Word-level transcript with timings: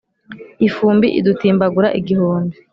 Ifumbi 0.67 1.07
idutimbagura 1.19 1.87
igihumbi 1.99 2.55